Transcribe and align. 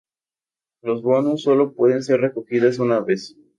Los 0.81 1.03
Bonus 1.03 1.43
sólo 1.43 1.75
pueden 1.75 2.01
ser 2.01 2.21
recogidas 2.21 2.79
una 2.79 3.01
vez. 3.01 3.37